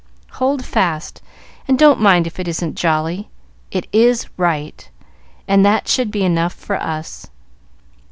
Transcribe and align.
Hold 0.41 0.65
fast, 0.65 1.21
and 1.67 1.77
don't 1.77 2.01
mind 2.01 2.25
if 2.25 2.39
it 2.39 2.47
isn't 2.47 2.73
'jolly': 2.75 3.29
it 3.69 3.85
is 3.93 4.25
right, 4.35 4.89
and 5.47 5.63
that 5.63 5.87
should 5.87 6.09
be 6.09 6.23
enough 6.25 6.53
for 6.55 6.77
us." 6.81 7.27